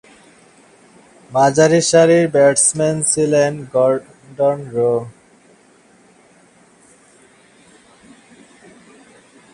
[1.31, 4.93] মাঝারিসারির batsman ছিলেন Gordon rho.